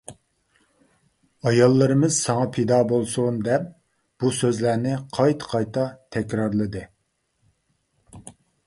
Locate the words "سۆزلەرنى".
4.39-4.97